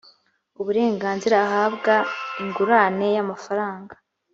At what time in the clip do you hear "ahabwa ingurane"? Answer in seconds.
1.45-3.07